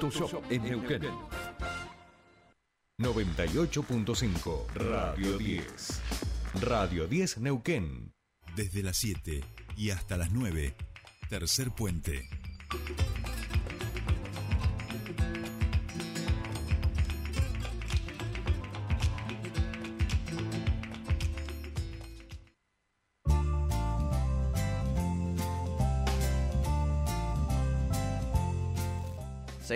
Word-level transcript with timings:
Autoshop 0.00 0.42
en 0.50 0.62
Neuquén. 0.62 1.02
98.5 2.98 4.66
Radio 4.74 5.36
10. 5.36 6.00
Radio 6.62 7.06
10 7.06 7.38
Neuquén. 7.38 8.14
Desde 8.56 8.82
las 8.82 8.96
7 8.96 9.44
y 9.76 9.90
hasta 9.90 10.16
las 10.16 10.32
9. 10.32 10.74
Tercer 11.28 11.70
puente. 11.72 12.30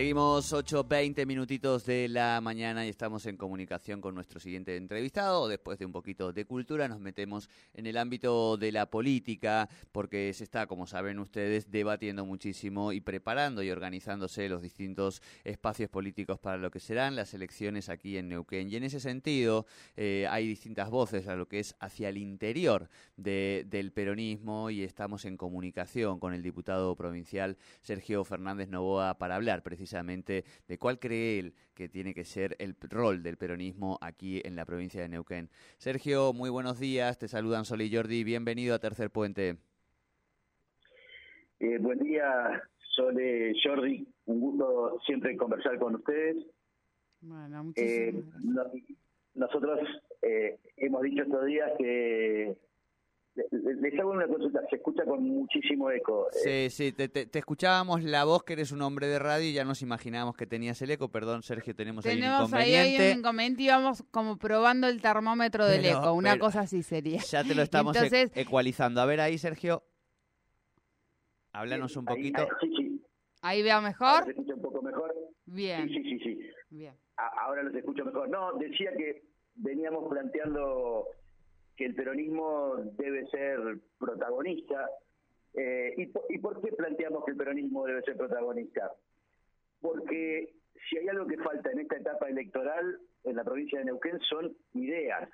Seguimos 0.04 0.52
8, 0.52 0.84
20 0.84 1.24
minutitos 1.24 1.86
de 1.86 2.08
la 2.10 2.38
mañana 2.42 2.84
y 2.84 2.90
estamos 2.90 3.24
en 3.24 3.38
comunicación 3.38 4.02
con 4.02 4.14
nuestro 4.14 4.38
siguiente 4.38 4.76
entrevistado. 4.76 5.48
Después 5.48 5.78
de 5.78 5.86
un 5.86 5.92
poquito 5.92 6.30
de 6.30 6.44
cultura 6.44 6.86
nos 6.88 7.00
metemos 7.00 7.48
en 7.72 7.86
el 7.86 7.96
ámbito 7.96 8.58
de 8.58 8.70
la 8.70 8.84
política 8.90 9.66
porque 9.92 10.30
se 10.34 10.44
está, 10.44 10.66
como 10.66 10.86
saben 10.86 11.18
ustedes, 11.20 11.70
debatiendo 11.70 12.26
muchísimo 12.26 12.92
y 12.92 13.00
preparando 13.00 13.62
y 13.62 13.70
organizándose 13.70 14.46
los 14.50 14.60
distintos 14.60 15.22
espacios 15.42 15.88
políticos 15.88 16.38
para 16.38 16.58
lo 16.58 16.70
que 16.70 16.80
serán 16.80 17.16
las 17.16 17.32
elecciones 17.32 17.88
aquí 17.88 18.18
en 18.18 18.28
Neuquén. 18.28 18.68
Y 18.70 18.76
en 18.76 18.84
ese 18.84 19.00
sentido 19.00 19.64
eh, 19.96 20.26
hay 20.28 20.46
distintas 20.46 20.90
voces 20.90 21.28
a 21.28 21.34
lo 21.34 21.48
que 21.48 21.60
es 21.60 21.76
hacia 21.80 22.10
el 22.10 22.18
interior 22.18 22.90
del 23.16 23.90
peronismo 23.94 24.68
y 24.68 24.82
estamos 24.82 25.24
en 25.24 25.38
comunicación 25.38 26.20
con 26.20 26.34
el 26.34 26.42
diputado 26.42 26.94
provincial 26.94 27.56
Sergio 27.80 28.22
Fernández 28.22 28.68
Novoa 28.68 29.16
para 29.16 29.36
hablar 29.36 29.62
precisamente 29.62 29.93
precisamente 29.94 30.44
de 30.66 30.78
cuál 30.78 30.98
cree 30.98 31.38
él 31.38 31.54
que 31.74 31.88
tiene 31.88 32.14
que 32.14 32.24
ser 32.24 32.56
el 32.58 32.74
rol 32.90 33.22
del 33.22 33.36
peronismo 33.36 33.96
aquí 34.00 34.40
en 34.44 34.56
la 34.56 34.64
provincia 34.64 35.00
de 35.00 35.08
Neuquén. 35.08 35.48
Sergio, 35.78 36.32
muy 36.32 36.50
buenos 36.50 36.80
días, 36.80 37.16
te 37.18 37.28
saludan 37.28 37.64
Sol 37.64 37.80
y 37.82 37.94
Jordi, 37.94 38.24
bienvenido 38.24 38.74
a 38.74 38.80
Tercer 38.80 39.10
Puente. 39.10 39.56
Eh, 41.60 41.78
buen 41.78 42.00
día, 42.00 42.60
Sol 42.96 43.20
y 43.20 43.54
Jordi, 43.62 44.06
un 44.26 44.40
gusto 44.40 44.98
siempre 45.06 45.36
conversar 45.36 45.78
con 45.78 45.94
ustedes. 45.94 46.44
Bueno, 47.20 47.72
eh, 47.76 48.20
nosotros 49.34 49.78
eh, 50.22 50.58
hemos 50.76 51.02
dicho 51.02 51.22
estos 51.22 51.46
días 51.46 51.70
que 51.78 52.56
les 53.34 53.98
hago 53.98 54.12
una 54.12 54.26
consulta, 54.28 54.60
se 54.70 54.76
escucha 54.76 55.04
con 55.04 55.22
muchísimo 55.22 55.90
eco. 55.90 56.28
Sí, 56.30 56.70
sí, 56.70 56.92
te, 56.92 57.28
escuchábamos 57.38 58.04
la 58.04 58.24
voz 58.24 58.44
que 58.44 58.52
eres 58.52 58.70
un 58.70 58.82
hombre 58.82 59.08
de 59.08 59.18
radio 59.18 59.48
y 59.48 59.52
ya 59.52 59.64
nos 59.64 59.82
imaginábamos 59.82 60.36
que 60.36 60.46
tenías 60.46 60.80
el 60.82 60.92
eco. 60.92 61.08
Perdón, 61.08 61.42
Sergio, 61.42 61.74
tenemos, 61.74 62.06
ahí 62.06 62.18
un 62.18 62.24
inconveniente. 62.24 62.56
Ahí 62.56 62.96
hay 62.96 63.12
un 63.12 63.18
inconveniente 63.18 63.62
y 63.62 63.68
vamos 63.68 64.04
como 64.10 64.38
probando 64.38 64.86
el 64.88 65.02
termómetro 65.02 65.66
del 65.66 65.84
eco, 65.84 66.12
una 66.12 66.38
cosa 66.38 66.60
así 66.60 66.82
sería. 66.82 67.20
Ya 67.20 67.42
te 67.42 67.54
lo 67.54 67.62
estamos 67.62 67.96
e- 67.96 68.30
ecualizando. 68.34 69.00
A 69.00 69.06
ver 69.06 69.20
ahí, 69.20 69.36
Sergio, 69.38 69.82
háblanos 71.52 71.96
un 71.96 72.04
poquito. 72.04 72.42
Ahí, 72.42 72.48
sí, 72.60 72.74
sí. 72.76 73.02
¿Ahí 73.42 73.62
veo 73.62 73.80
mejor? 73.82 74.24
¿Se 74.24 74.30
escucha 74.30 74.54
un 74.54 74.62
poco 74.62 74.82
mejor? 74.82 75.12
Bien. 75.46 75.88
Sí, 75.88 76.02
sí, 76.02 76.18
sí. 76.20 76.50
Bien. 76.70 76.94
ahora 77.16 77.62
los 77.62 77.74
escucho 77.74 78.04
mejor. 78.04 78.28
No, 78.28 78.52
decía 78.58 78.90
que 78.96 79.24
veníamos 79.56 80.08
planteando 80.08 81.06
que 81.76 81.86
el 81.86 81.94
peronismo 81.94 82.76
debe 82.96 83.26
ser 83.26 83.58
protagonista. 83.98 84.88
Eh, 85.54 85.94
¿y, 85.96 86.38
por, 86.38 86.60
qué 86.60 86.72
planteamos 86.72 87.24
que 87.24 87.32
el 87.32 87.36
peronismo 87.36 87.84
debe 87.86 88.02
ser 88.02 88.16
protagonista? 88.16 88.92
Porque 89.80 90.52
si 90.88 90.98
hay 90.98 91.08
algo 91.08 91.26
que 91.26 91.38
falta 91.38 91.70
en 91.70 91.80
esta 91.80 91.96
etapa 91.96 92.28
electoral 92.28 92.98
en 93.24 93.36
la 93.36 93.44
provincia 93.44 93.78
de 93.78 93.86
Neuquén 93.86 94.18
son 94.20 94.54
ideas. 94.74 95.28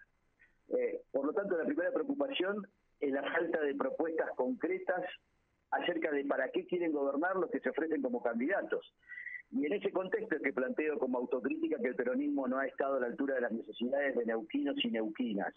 Eh, 0.69 1.03
por 1.11 1.27
lo 1.27 1.33
tanto, 1.33 1.57
la 1.57 1.65
primera 1.65 1.93
preocupación 1.93 2.67
es 3.01 3.13
la 3.13 3.23
falta 3.23 3.61
de 3.61 3.75
propuestas 3.75 4.31
concretas 4.37 5.05
acerca 5.71 6.11
de 6.11 6.25
para 6.25 6.51
qué 6.51 6.67
quieren 6.67 6.93
gobernar 6.93 7.37
los 7.37 7.51
que 7.51 7.61
se 7.61 7.71
ofrecen 7.71 8.03
como 8.03 8.23
candidatos. 8.23 8.95
Y 9.53 9.67
en 9.67 9.73
ese 9.73 9.91
contexto 9.91 10.37
es 10.37 10.43
que 10.43 10.53
planteo 10.53 10.99
como 10.99 11.19
autocrítica 11.19 11.79
que 11.81 11.89
el 11.89 11.97
peronismo 11.97 12.47
no 12.47 12.59
ha 12.59 12.67
estado 12.67 12.97
a 12.97 13.01
la 13.01 13.07
altura 13.07 13.35
de 13.35 13.41
las 13.41 13.53
necesidades 13.53 14.15
de 14.17 14.27
neuquinos 14.27 14.77
y 14.85 14.91
neuquinas 14.91 15.55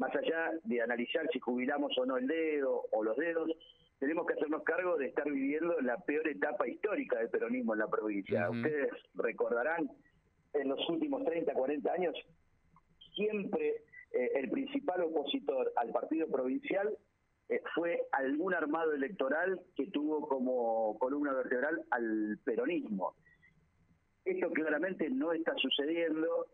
más 0.00 0.16
allá 0.16 0.50
de 0.64 0.80
analizar 0.80 1.28
si 1.30 1.38
jubilamos 1.38 1.96
o 1.98 2.06
no 2.06 2.16
el 2.16 2.26
dedo 2.26 2.86
o 2.90 3.04
los 3.04 3.16
dedos, 3.18 3.50
tenemos 3.98 4.26
que 4.26 4.32
hacernos 4.32 4.62
cargo 4.62 4.96
de 4.96 5.08
estar 5.08 5.30
viviendo 5.30 5.78
la 5.82 5.98
peor 5.98 6.26
etapa 6.26 6.66
histórica 6.66 7.18
del 7.18 7.28
peronismo 7.28 7.74
en 7.74 7.80
la 7.80 7.86
provincia. 7.86 8.48
Ustedes 8.48 8.90
recordarán, 9.14 9.90
en 10.54 10.68
los 10.68 10.88
últimos 10.88 11.22
30, 11.24 11.52
40 11.52 11.92
años, 11.92 12.14
siempre 13.14 13.82
eh, 14.12 14.30
el 14.36 14.50
principal 14.50 15.02
opositor 15.02 15.70
al 15.76 15.90
partido 15.90 16.26
provincial 16.28 16.96
eh, 17.50 17.60
fue 17.74 18.00
algún 18.12 18.54
armado 18.54 18.94
electoral 18.94 19.60
que 19.76 19.88
tuvo 19.88 20.26
como 20.26 20.98
columna 20.98 21.34
vertebral 21.34 21.84
al 21.90 22.38
peronismo. 22.42 23.16
Esto 24.24 24.50
claramente 24.50 25.10
no 25.10 25.34
está 25.34 25.54
sucediendo 25.56 26.46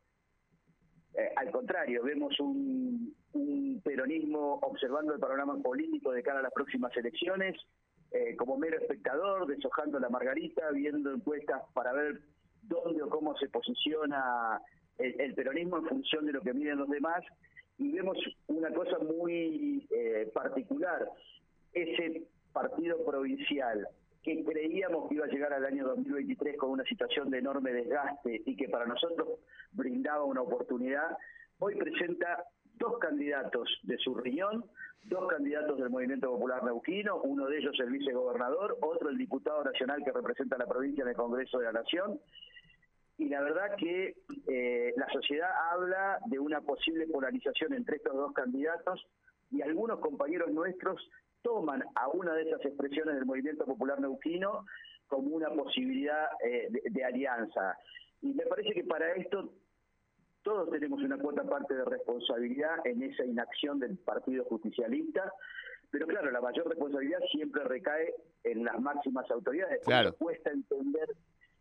eh, 1.17 1.33
al 1.35 1.51
contrario, 1.51 2.03
vemos 2.03 2.39
un, 2.41 3.15
peronismo 3.83 4.59
observando 4.63 5.15
el 5.15 5.21
panorama 5.21 5.57
político 5.63 6.13
de 6.13 6.23
cara 6.23 6.41
a 6.41 6.43
las 6.43 6.53
próximas 6.53 6.95
elecciones, 6.97 7.57
eh, 8.11 8.35
como 8.37 8.59
mero 8.59 8.79
espectador, 8.79 9.47
deshojando 9.47 9.99
la 9.99 10.09
margarita, 10.09 10.71
viendo 10.73 11.13
encuestas 11.13 11.63
para 11.73 11.93
ver 11.93 12.21
dónde 12.63 13.03
o 13.03 13.09
cómo 13.09 13.37
se 13.37 13.49
posiciona 13.49 14.61
el, 14.99 15.35
peronismo 15.35 15.79
en 15.79 15.87
función 15.87 16.27
de 16.27 16.33
lo 16.33 16.41
que 16.41 16.53
miden 16.53 16.79
los 16.79 16.89
demás. 16.89 17.23
Y 17.79 17.93
vemos 17.93 18.19
una 18.49 18.73
cosa 18.73 18.99
muy 18.99 19.87
eh, 19.91 20.31
particular, 20.35 21.09
ese 21.73 22.23
partido 22.53 23.05
provincial 23.05 23.87
que 24.27 24.45
creíamos 24.45 25.09
que 25.09 25.15
iba 25.15 25.25
a 25.25 25.29
llegar 25.29 25.53
al 25.53 25.65
año 25.65 25.87
2023 25.87 26.57
con 26.57 26.71
una 26.71 26.83
situación 26.83 27.31
de 27.31 27.39
enorme 27.39 27.73
desgaste 27.73 28.43
y 28.45 28.57
que 28.57 28.69
para 28.69 28.85
nosotros 28.85 29.39
brindaba 29.71 30.25
una 30.25 30.43
oportunidad, 30.43 31.17
hoy 31.61 31.77
presenta 31.77 32.45
dos 32.75 32.99
candidatos 32.99 33.69
de 33.85 33.97
su 33.99 34.17
riñón, 34.17 34.65
dos 35.05 35.29
candidatos 35.29 35.79
del 35.79 35.91
Movimiento 35.91 36.29
Popular 36.29 36.65
Neuquino, 36.65 37.21
uno 37.23 37.47
de 37.47 37.59
ellos 37.59 37.79
el 37.79 37.91
vicegobernador, 37.91 38.77
otro 38.81 39.11
el 39.11 39.17
diputado 39.17 39.63
nacional 39.63 40.03
que 40.05 40.11
representa 40.11 40.57
a 40.57 40.59
la 40.59 40.67
provincia 40.67 41.03
en 41.03 41.11
el 41.11 41.15
Congreso 41.15 41.59
de 41.61 41.67
la 41.67 41.73
Nación. 41.73 42.19
Y 43.19 43.29
la 43.29 43.41
verdad 43.43 43.77
que 43.79 44.17
eh, 44.49 44.93
la 44.97 45.07
sociedad 45.13 45.51
habla 45.71 46.19
de 46.27 46.41
una 46.41 46.63
posible 46.63 47.07
polarización 47.07 47.75
entre 47.75 47.99
estos 47.99 48.13
dos 48.13 48.33
candidatos 48.33 49.07
y 49.53 49.63
algunos 49.63 50.01
compañeros 50.01 50.51
nuestros 50.51 51.01
toman 51.47 51.85
a 51.95 52.09
una 52.09 52.35
de 52.35 52.43
esas 52.43 52.65
expresiones 52.65 53.15
del 53.15 53.25
movimiento 53.25 53.65
popular 53.65 54.01
neuquino 54.01 54.67
como 55.07 55.37
una 55.37 55.49
posibilidad 55.51 56.27
eh, 56.45 56.69
de, 56.91 57.05
alianza. 57.05 57.79
Y 58.21 58.35
me 58.35 58.45
parece 58.47 58.73
que 58.73 58.83
para 58.83 59.13
esto 59.15 59.53
todos 60.43 60.69
tenemos 60.71 61.01
una 61.03 61.17
cuota 61.19 61.45
parte 61.45 61.75
de 61.75 61.85
responsabilidad 61.85 62.85
en 62.85 63.01
esa 63.05 63.25
inacción 63.25 63.79
del 63.79 63.97
Partido 63.99 64.45
Justicialista, 64.47 65.33
pero 65.93 66.09
claro, 66.09 66.33
la 66.33 66.41
mayor 66.41 66.69
responsabilidad 66.69 67.21
siempre 67.31 67.63
recae 67.63 68.13
en 68.43 68.65
las 68.65 68.81
máximas 68.81 69.31
autoridades, 69.31 69.85
claro. 69.85 70.15
cuesta 70.15 70.51
entender 70.51 71.15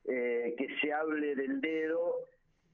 eh, 0.06 0.56
que 0.58 0.68
se 0.82 0.92
hable 0.94 1.36
del 1.36 1.62
dedo, 1.62 2.16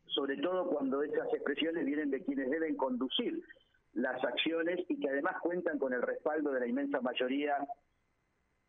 sobre 0.05 0.37
todo 0.37 0.69
cuando 0.69 1.03
esas 1.03 1.27
expresiones 1.33 1.85
vienen 1.85 2.09
de 2.09 2.23
quienes 2.23 2.49
deben 2.49 2.77
conducir 2.77 3.43
las 3.93 4.23
acciones 4.23 4.79
y 4.87 4.99
que 4.99 5.09
además 5.09 5.35
cuentan 5.41 5.77
con 5.77 5.93
el 5.93 6.01
respaldo 6.01 6.51
de 6.51 6.61
la 6.61 6.67
inmensa 6.67 7.01
mayoría 7.01 7.55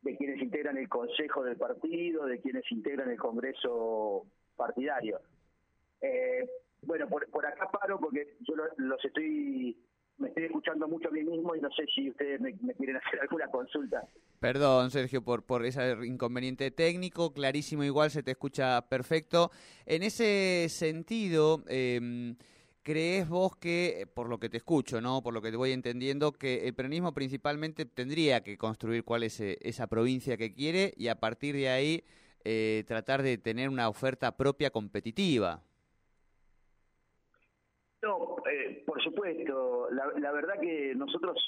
de 0.02 0.16
quienes 0.16 0.42
integran 0.42 0.76
el 0.76 0.88
consejo 0.88 1.44
del 1.44 1.56
partido, 1.56 2.26
de 2.26 2.40
quienes 2.40 2.64
integran 2.72 3.10
el 3.10 3.18
congreso 3.18 4.26
partidario. 4.56 5.20
Eh, 6.00 6.48
bueno, 6.82 7.08
por, 7.08 7.46
acá 7.46 7.70
paro 7.70 7.98
porque 8.00 8.36
yo 8.40 8.54
los 8.76 9.04
estoy 9.04 9.76
me 10.19 10.28
estoy 10.28 10.44
escuchando 10.44 10.86
mucho 10.86 11.08
a 11.08 11.10
mí 11.10 11.22
mismo 11.25 11.54
y 11.56 11.60
no 11.60 11.70
sé 11.70 11.84
si 11.94 12.10
ustedes 12.10 12.40
me, 12.40 12.54
quieren 12.54 12.96
hacer 12.96 13.20
alguna 13.22 13.48
consulta. 13.48 14.02
Perdón, 14.40 14.90
Sergio, 14.90 15.22
por, 15.22 15.44
por 15.44 15.64
ese 15.64 15.96
inconveniente 16.04 16.70
técnico, 16.70 17.32
clarísimo 17.32 17.84
igual, 17.84 18.10
se 18.10 18.22
te 18.22 18.32
escucha 18.32 18.88
perfecto. 18.88 19.50
En 19.86 20.02
ese 20.02 20.68
sentido, 20.68 21.62
eh, 21.68 22.34
¿Crees 22.84 23.29
vos 23.29 23.56
que, 23.56 24.00
eh, 24.00 24.06
por 24.08 24.29
lo 24.29 24.38
que 24.38 24.49
te 24.49 24.56
escucho, 24.56 25.00
no, 25.00 25.23
por 25.23 25.32
lo 25.32 25.40
que 25.40 25.52
te 25.52 25.56
voy 25.56 25.70
entendiendo, 25.70 26.32
que 26.32 26.67
el 26.67 26.75
peronismo 26.75 27.14
principalmente 27.14 27.84
tendría 27.84 28.43
que 28.43 28.58
construir 28.58 29.05
cuál 29.05 29.23
es 29.23 29.40
eh, 29.40 29.56
esa 29.61 29.87
provincia 29.87 30.37
que 30.37 30.52
quiere 30.52 30.93
y 30.96 31.06
a 31.06 31.20
partir 31.20 31.55
de 31.55 31.69
ahí 31.69 32.05
eh, 32.44 32.82
tratar 32.88 33.23
de 33.23 33.38
tener 33.38 33.69
una 33.69 33.88
oferta 33.88 34.37
propia 34.37 34.70
competitiva? 34.70 35.62
No, 38.02 38.34
por 38.85 39.02
supuesto. 39.05 39.88
La, 39.90 40.32
verdad 40.32 40.55
que 40.61 40.93
nosotros... 40.96 41.38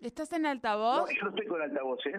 ¿Estás 0.00 0.32
en 0.32 0.46
altavoz? 0.46 1.10
No, 1.10 1.14
yo 1.14 1.22
no 1.24 1.28
estoy 1.28 1.46
con 1.46 1.60
altavoz, 1.60 2.06
¿eh? 2.06 2.18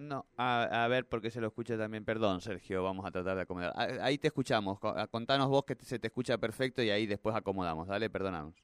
No, 0.00 0.24
a, 0.38 0.86
ver, 0.88 1.06
porque 1.06 1.30
se 1.30 1.42
lo 1.42 1.48
escucha 1.48 1.76
también. 1.76 2.06
Perdón, 2.06 2.40
Sergio, 2.40 2.82
vamos 2.82 3.04
a 3.04 3.10
tratar 3.10 3.36
de 3.36 3.42
acomodar. 3.42 3.74
Ahí 4.00 4.16
te 4.16 4.28
escuchamos. 4.28 4.80
Contanos 5.10 5.48
vos 5.48 5.64
que 5.66 5.74
se 5.74 5.98
te 5.98 6.06
escucha 6.06 6.38
perfecto 6.38 6.82
y 6.82 6.88
ahí 6.88 7.06
después 7.06 7.36
acomodamos. 7.36 7.86
Dale, 7.86 8.08
perdonamos. 8.08 8.54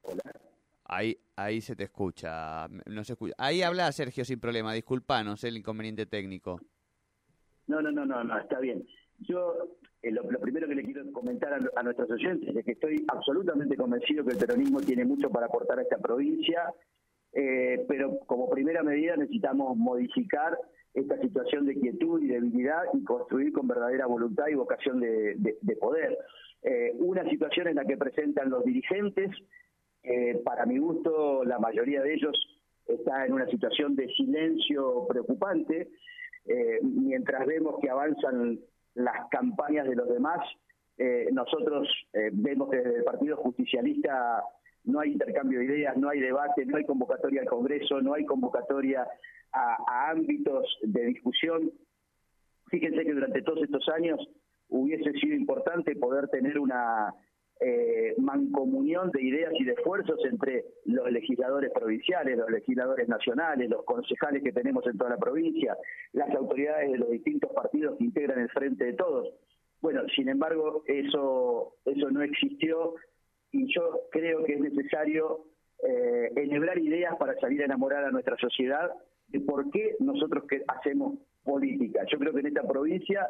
Hola. 0.00 0.22
Ahí, 0.84 1.18
ahí 1.36 1.60
se 1.60 1.76
te 1.76 1.84
escucha. 1.84 2.66
No 2.86 3.04
se 3.04 3.12
escucha. 3.12 3.34
Ahí 3.36 3.60
habla 3.60 3.92
Sergio 3.92 4.24
sin 4.24 4.40
problema. 4.40 4.72
Disculpanos 4.72 5.44
el 5.44 5.58
inconveniente 5.58 6.06
técnico. 6.06 6.58
No, 7.66 7.82
no, 7.82 7.92
no, 7.92 8.06
no, 8.06 8.24
no, 8.24 8.38
está 8.38 8.58
bien. 8.58 8.88
Yo 9.18 9.76
eh, 10.00 10.12
lo, 10.12 10.22
primero 10.40 10.66
que 10.66 10.76
le 10.76 10.82
quiero 10.82 11.12
comentar 11.12 11.52
a, 11.52 11.82
nuestros 11.82 12.10
oyentes 12.10 12.56
es 12.56 12.64
que 12.64 12.72
estoy 12.72 13.04
absolutamente 13.06 13.76
convencido 13.76 14.24
que 14.24 14.32
el 14.32 14.38
peronismo 14.38 14.80
tiene 14.80 15.04
mucho 15.04 15.28
para 15.28 15.44
aportar 15.44 15.78
a 15.78 15.82
esta 15.82 15.98
provincia, 15.98 16.72
eh, 17.32 17.84
pero 17.86 18.18
como 18.26 18.50
primera 18.50 18.82
medida 18.82 19.16
necesitamos 19.16 19.76
modificar 19.76 20.58
esta 20.94 21.16
situación 21.20 21.66
de 21.66 21.78
quietud 21.78 22.20
y 22.20 22.26
debilidad 22.26 22.82
y 22.92 23.04
construir 23.04 23.52
con 23.52 23.68
verdadera 23.68 24.06
voluntad 24.06 24.48
y 24.48 24.54
vocación 24.54 24.98
de, 25.00 25.76
poder. 25.80 26.18
Eh, 26.62 26.92
una 26.98 27.24
situación 27.30 27.68
en 27.68 27.76
la 27.76 27.84
que 27.84 27.96
presentan 27.96 28.50
los 28.50 28.64
dirigentes, 28.64 29.30
para 30.44 30.64
mi 30.64 30.78
gusto 30.78 31.44
la 31.44 31.58
mayoría 31.58 32.02
de 32.02 32.14
ellos 32.14 32.34
está 32.86 33.26
en 33.26 33.34
una 33.34 33.46
situación 33.46 33.94
de 33.94 34.08
silencio 34.14 35.06
preocupante, 35.06 35.90
eh, 36.46 36.80
mientras 36.82 37.46
vemos 37.46 37.78
que 37.80 37.90
avanzan 37.90 38.58
las 38.94 39.28
campañas 39.30 39.86
de 39.88 39.94
los 39.94 40.08
demás, 40.08 40.40
nosotros 41.32 41.88
vemos 42.32 42.68
que 42.68 42.76
desde 42.76 42.98
el 42.98 43.04
Partido 43.04 43.36
Justicialista 43.38 44.42
no 44.84 45.00
hay 45.00 45.12
intercambio 45.12 45.58
de 45.58 45.66
ideas, 45.66 45.96
no 45.96 46.08
hay 46.08 46.20
debate, 46.20 46.64
no 46.66 46.76
hay 46.76 46.84
convocatoria 46.84 47.42
al 47.42 47.48
Congreso, 47.48 48.00
no 48.00 48.14
hay 48.14 48.24
convocatoria 48.24 49.06
a 49.52 50.10
ámbitos 50.10 50.78
de 50.82 51.06
discusión. 51.06 51.70
Fíjense 52.68 53.04
que 53.04 53.12
durante 53.12 53.42
todos 53.42 53.62
estos 53.62 53.88
años 53.88 54.20
hubiese 54.68 55.12
sido 55.12 55.34
importante 55.34 55.96
poder 55.96 56.28
tener 56.28 56.58
una 56.58 57.12
eh, 57.62 58.14
mancomunión 58.16 59.10
de 59.10 59.22
ideas 59.22 59.52
y 59.58 59.64
de 59.64 59.72
esfuerzos 59.72 60.18
entre 60.24 60.64
los 60.86 61.10
legisladores 61.10 61.70
provinciales, 61.72 62.38
los 62.38 62.50
legisladores 62.50 63.06
nacionales, 63.06 63.68
los 63.68 63.84
concejales 63.84 64.42
que 64.42 64.52
tenemos 64.52 64.86
en 64.86 64.96
toda 64.96 65.10
la 65.10 65.18
provincia, 65.18 65.76
las 66.12 66.34
autoridades 66.34 66.92
de 66.92 66.98
los 66.98 67.10
distintos 67.10 67.52
partidos 67.52 67.98
que 67.98 68.04
integran 68.04 68.38
el 68.40 68.48
frente 68.48 68.84
de 68.84 68.92
todos. 68.94 69.28
Bueno, 69.82 70.02
sin 70.14 70.30
embargo, 70.30 70.84
eso, 70.86 71.74
eso 71.84 72.10
no 72.10 72.22
existió 72.22 72.94
y 73.52 73.72
yo 73.72 74.02
creo 74.10 74.44
que 74.44 74.54
es 74.54 74.60
necesario 74.60 75.44
eh, 75.82 76.30
enhebrar 76.36 76.78
ideas 76.78 77.16
para 77.16 77.34
salir 77.40 77.62
a 77.62 77.64
enamorar 77.64 78.04
a 78.04 78.10
nuestra 78.10 78.36
sociedad 78.36 78.90
de 79.28 79.40
por 79.40 79.70
qué 79.70 79.96
nosotros 80.00 80.44
que 80.48 80.62
hacemos 80.68 81.18
política. 81.44 82.04
Yo 82.10 82.18
creo 82.18 82.32
que 82.32 82.40
en 82.40 82.46
esta 82.46 82.66
provincia 82.66 83.28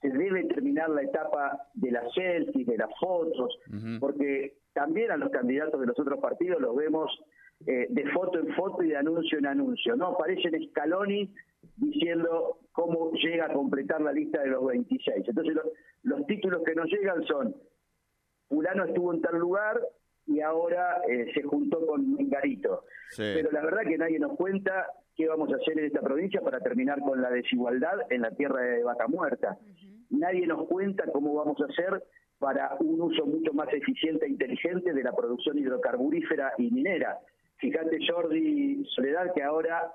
se 0.00 0.10
debe 0.10 0.44
terminar 0.44 0.90
la 0.90 1.02
etapa 1.02 1.58
de 1.74 1.90
las 1.90 2.12
selfies, 2.14 2.66
de 2.66 2.76
las 2.76 2.90
fotos, 3.00 3.58
porque 3.98 4.58
también 4.72 5.10
a 5.10 5.16
los 5.16 5.30
candidatos 5.30 5.80
de 5.80 5.86
los 5.86 5.98
otros 5.98 6.20
partidos 6.20 6.60
los 6.60 6.76
vemos 6.76 7.10
eh, 7.66 7.88
de 7.90 8.06
foto 8.12 8.38
en 8.38 8.54
foto 8.54 8.84
y 8.84 8.90
de 8.90 8.96
anuncio 8.96 9.38
en 9.38 9.46
anuncio, 9.46 9.96
¿no? 9.96 10.08
Aparecen 10.08 10.54
Scaloni 10.70 11.34
diciendo 11.76 12.58
cómo 12.70 13.10
llega 13.14 13.46
a 13.46 13.52
completar 13.52 14.00
la 14.00 14.12
lista 14.12 14.40
de 14.40 14.50
los 14.50 14.64
26. 14.66 15.26
Entonces 15.26 15.56
los 16.04 16.26
títulos 16.26 16.62
que 16.64 16.74
nos 16.76 16.86
llegan 16.86 17.24
son, 17.24 17.56
fulano 18.48 18.84
estuvo 18.84 19.12
en 19.12 19.20
tal 19.20 19.38
lugar 19.38 19.80
y 20.26 20.40
ahora 20.40 21.00
eh, 21.08 21.30
se 21.34 21.42
juntó 21.42 21.84
con 21.86 22.12
Mingarito. 22.12 22.84
Pero 23.16 23.50
la 23.50 23.62
verdad 23.62 23.82
que 23.88 23.96
nadie 23.96 24.18
nos 24.18 24.36
cuenta 24.36 24.86
qué 25.16 25.26
vamos 25.26 25.50
a 25.52 25.56
hacer 25.56 25.78
en 25.78 25.86
esta 25.86 26.00
provincia 26.00 26.40
para 26.40 26.60
terminar 26.60 27.00
con 27.00 27.20
la 27.20 27.30
desigualdad 27.30 28.00
en 28.10 28.22
la 28.22 28.30
tierra 28.32 28.60
de 28.60 28.82
vaca 28.82 29.08
muerta. 29.08 29.58
Nadie 30.10 30.46
nos 30.46 30.66
cuenta 30.68 31.04
cómo 31.12 31.34
vamos 31.34 31.60
a 31.60 31.64
hacer 31.64 32.02
para 32.38 32.76
un 32.80 33.00
uso 33.00 33.26
mucho 33.26 33.52
más 33.52 33.72
eficiente 33.72 34.26
e 34.26 34.30
inteligente 34.30 34.92
de 34.92 35.02
la 35.02 35.12
producción 35.12 35.58
hidrocarburífera 35.58 36.52
y 36.58 36.70
minera. 36.70 37.18
Fíjate, 37.56 37.98
Jordi 38.06 38.84
Soledad, 38.94 39.32
que 39.34 39.42
ahora 39.42 39.92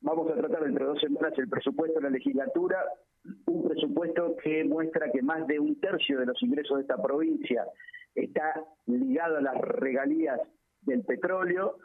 vamos 0.00 0.30
a 0.30 0.34
tratar 0.34 0.64
dentro 0.64 0.84
de 0.84 0.92
dos 0.92 1.00
semanas 1.00 1.32
el 1.38 1.48
presupuesto 1.48 1.98
de 1.98 2.04
la 2.04 2.10
legislatura, 2.10 2.84
un 3.46 3.68
presupuesto 3.68 4.36
que 4.42 4.64
muestra 4.64 5.10
que 5.12 5.22
más 5.22 5.46
de 5.46 5.58
un 5.58 5.78
tercio 5.80 6.18
de 6.18 6.26
los 6.26 6.42
ingresos 6.42 6.76
de 6.76 6.82
esta 6.82 7.00
provincia 7.00 7.66
está 8.14 8.64
ligado 8.86 9.38
a 9.38 9.42
las 9.42 9.58
regalías 9.58 10.40
del 10.82 11.04
petróleo. 11.04 11.78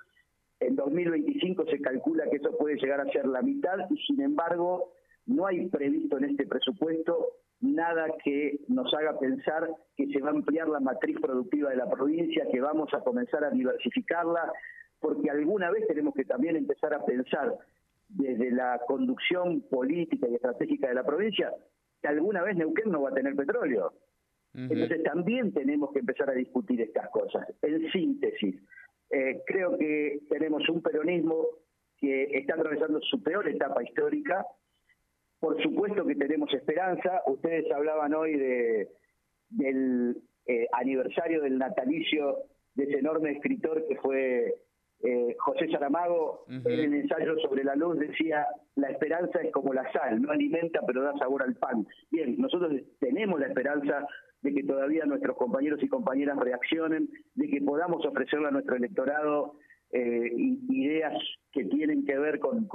En 0.59 0.75
2025 0.75 1.65
se 1.65 1.81
calcula 1.81 2.29
que 2.29 2.37
eso 2.37 2.57
puede 2.57 2.77
llegar 2.77 3.01
a 3.01 3.11
ser 3.11 3.27
la 3.27 3.41
mitad 3.41 3.77
y 3.89 3.97
sin 4.05 4.21
embargo 4.21 4.93
no 5.27 5.45
hay 5.45 5.67
previsto 5.67 6.17
en 6.17 6.25
este 6.25 6.47
presupuesto 6.47 7.33
nada 7.59 8.05
que 8.23 8.59
nos 8.67 8.93
haga 8.93 9.17
pensar 9.17 9.69
que 9.95 10.07
se 10.07 10.19
va 10.19 10.29
a 10.29 10.33
ampliar 10.33 10.67
la 10.69 10.79
matriz 10.79 11.17
productiva 11.19 11.71
de 11.71 11.77
la 11.77 11.89
provincia, 11.89 12.45
que 12.51 12.61
vamos 12.61 12.93
a 12.93 13.01
comenzar 13.01 13.43
a 13.43 13.49
diversificarla, 13.49 14.51
porque 14.99 15.29
alguna 15.29 15.71
vez 15.71 15.87
tenemos 15.87 16.13
que 16.13 16.25
también 16.25 16.55
empezar 16.55 16.93
a 16.93 17.03
pensar 17.03 17.57
desde 18.09 18.51
la 18.51 18.79
conducción 18.87 19.61
política 19.69 20.27
y 20.29 20.35
estratégica 20.35 20.87
de 20.87 20.95
la 20.95 21.03
provincia 21.03 21.51
que 22.01 22.07
alguna 22.07 22.43
vez 22.43 22.55
Neuquén 22.55 22.91
no 22.91 23.01
va 23.01 23.09
a 23.09 23.13
tener 23.13 23.35
petróleo. 23.35 23.93
Entonces 24.53 25.03
también 25.03 25.53
tenemos 25.53 25.91
que 25.91 25.99
empezar 25.99 26.31
a 26.31 26.33
discutir 26.33 26.81
estas 26.81 27.09
cosas. 27.09 27.47
En 27.61 27.91
síntesis, 27.91 28.55
eh, 29.11 29.43
creo 29.45 29.77
que 29.77 30.21
tenemos 30.29 30.67
un 30.69 30.81
peronismo 30.81 31.45
que 31.97 32.23
está 32.37 32.55
atravesando 32.55 32.99
su 33.01 33.21
peor 33.21 33.47
etapa 33.47 33.83
histórica. 33.83 34.45
Por 35.39 35.61
supuesto 35.61 36.05
que 36.05 36.15
tenemos 36.15 36.51
esperanza. 36.53 37.21
Ustedes 37.27 37.71
hablaban 37.71 38.15
hoy 38.15 38.35
de, 38.35 38.89
del 39.49 40.17
eh, 40.47 40.67
aniversario 40.73 41.41
del 41.41 41.59
natalicio 41.59 42.37
de 42.73 42.85
ese 42.85 42.99
enorme 42.99 43.31
escritor 43.33 43.87
que 43.87 43.95
fue 43.97 44.55
eh, 45.03 45.35
José 45.39 45.67
Saramago. 45.69 46.45
En 46.47 46.65
el 46.65 46.93
ensayo 46.93 47.37
sobre 47.39 47.63
la 47.63 47.75
luz 47.75 47.99
decía, 47.99 48.45
la 48.75 48.89
esperanza 48.89 49.39
es 49.41 49.51
como 49.51 49.73
la 49.73 49.91
sal, 49.91 50.21
no 50.21 50.31
alimenta 50.31 50.81
pero 50.85 51.03
da 51.03 51.17
sabor 51.17 51.43
al 51.43 51.55
pan. 51.55 51.85
Bien, 52.11 52.35
nosotros 52.37 52.71
tenemos 52.99 53.39
la 53.39 53.47
esperanza 53.47 54.05
de 54.41 54.53
que 54.53 54.63
todavía 54.63 55.05
nuestros 55.05 55.35
compañeros 55.37 55.81
y 55.81 55.87
compañeras 55.87 56.37
reaccionen, 56.37 57.09
de 57.35 57.47
que 57.47 57.61
podamos 57.61 58.05
ofrecerle 58.05 58.47
a 58.47 58.51
nuestro 58.51 58.75
electorado 58.75 59.55
eh, 59.91 60.31
ideas 60.69 61.13
que 61.51 61.63
tienen 61.65 62.05
que 62.05 62.17
ver 62.17 62.39
con, 62.39 62.67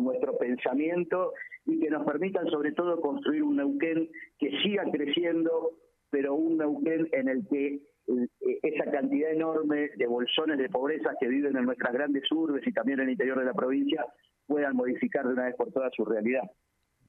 nuestro 0.00 0.36
pensamiento 0.38 1.32
y 1.64 1.78
que 1.78 1.90
nos 1.90 2.04
permitan 2.04 2.46
sobre 2.48 2.72
todo 2.72 3.00
construir 3.00 3.42
un 3.42 3.56
Neuquén 3.56 4.08
que 4.38 4.50
siga 4.62 4.84
creciendo, 4.90 5.70
pero 6.10 6.34
un 6.34 6.58
Neuquén 6.58 7.08
en 7.12 7.28
el 7.28 7.46
que 7.48 7.80
esa 8.62 8.90
cantidad 8.90 9.30
enorme 9.30 9.90
de 9.96 10.06
bolsones 10.06 10.58
de 10.58 10.68
pobreza 10.68 11.10
que 11.20 11.28
viven 11.28 11.56
en 11.56 11.64
nuestras 11.64 11.92
grandes 11.92 12.30
urbes 12.32 12.66
y 12.66 12.72
también 12.72 13.00
en 13.00 13.06
el 13.06 13.12
interior 13.12 13.38
de 13.38 13.44
la 13.44 13.54
provincia 13.54 14.04
puedan 14.46 14.76
modificar 14.76 15.26
de 15.26 15.34
una 15.34 15.44
vez 15.44 15.56
por 15.56 15.70
todas 15.72 15.92
su 15.94 16.04
realidad. 16.04 16.42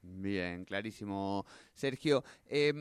Bien, 0.01 0.65
clarísimo. 0.65 1.45
Sergio, 1.73 2.23
eh, 2.49 2.73